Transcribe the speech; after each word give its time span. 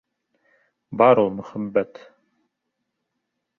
Бар 1.01 1.21
ул 1.25 1.29
мөхәббәт. 1.41 2.03